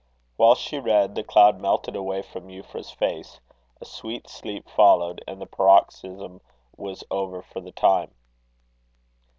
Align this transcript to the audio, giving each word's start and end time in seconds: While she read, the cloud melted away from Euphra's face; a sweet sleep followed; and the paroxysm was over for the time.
While 0.35 0.55
she 0.55 0.79
read, 0.79 1.13
the 1.13 1.23
cloud 1.23 1.59
melted 1.61 1.95
away 1.95 2.23
from 2.23 2.47
Euphra's 2.47 2.89
face; 2.89 3.39
a 3.79 3.85
sweet 3.85 4.27
sleep 4.27 4.67
followed; 4.67 5.23
and 5.27 5.39
the 5.39 5.45
paroxysm 5.45 6.41
was 6.75 7.03
over 7.11 7.43
for 7.43 7.61
the 7.61 7.71
time. 7.71 8.09